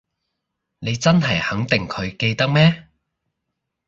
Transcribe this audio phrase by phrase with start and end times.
[0.79, 2.87] 你真係肯定佢記得咩？